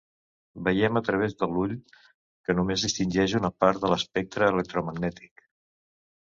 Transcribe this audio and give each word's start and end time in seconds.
Veiem 0.67 0.95
a 1.01 1.01
través 1.09 1.35
de 1.41 1.49
l'ull, 1.51 1.75
que 2.47 2.55
només 2.61 2.87
distingeix 2.87 3.37
una 3.41 3.53
part 3.65 3.85
de 3.85 3.93
l'espectre 3.93 4.49
electromagnètic. 4.55 5.47